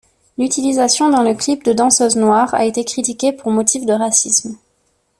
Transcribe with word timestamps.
L’utilisation 0.39 1.09
dans 1.11 1.21
le 1.21 1.35
clip 1.35 1.63
de 1.63 1.73
danseuses 1.73 2.15
noires 2.15 2.55
a 2.55 2.65
été 2.65 2.83
critiquée 2.83 3.31
pour 3.33 3.51
motif 3.51 3.85
de 3.85 3.93
racisme. 3.93 4.57